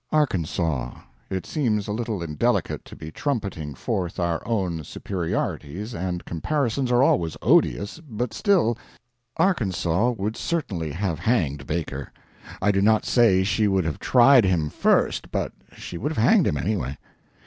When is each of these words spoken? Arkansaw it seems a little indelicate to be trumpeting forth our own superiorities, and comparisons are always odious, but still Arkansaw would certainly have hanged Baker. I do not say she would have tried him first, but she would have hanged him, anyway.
Arkansaw 0.11 0.97
it 1.29 1.45
seems 1.45 1.87
a 1.87 1.91
little 1.91 2.23
indelicate 2.23 2.83
to 2.85 2.95
be 2.95 3.11
trumpeting 3.11 3.75
forth 3.75 4.19
our 4.19 4.41
own 4.47 4.83
superiorities, 4.83 5.93
and 5.93 6.25
comparisons 6.25 6.91
are 6.91 7.03
always 7.03 7.37
odious, 7.43 7.99
but 8.09 8.33
still 8.33 8.75
Arkansaw 9.37 10.09
would 10.17 10.35
certainly 10.35 10.91
have 10.91 11.19
hanged 11.19 11.67
Baker. 11.67 12.11
I 12.63 12.71
do 12.71 12.81
not 12.81 13.05
say 13.05 13.43
she 13.43 13.67
would 13.67 13.85
have 13.85 13.99
tried 13.99 14.43
him 14.43 14.71
first, 14.71 15.29
but 15.31 15.51
she 15.77 15.99
would 15.99 16.11
have 16.11 16.17
hanged 16.23 16.47
him, 16.47 16.57
anyway. 16.57 16.97